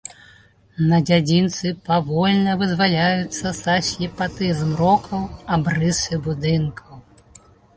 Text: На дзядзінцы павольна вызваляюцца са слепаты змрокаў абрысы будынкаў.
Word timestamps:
На 0.91 0.97
дзядзінцы 1.09 1.73
павольна 1.89 2.55
вызваляюцца 2.63 3.47
са 3.61 3.75
слепаты 3.91 4.49
змрокаў 4.63 5.21
абрысы 5.59 6.13
будынкаў. 6.31 6.95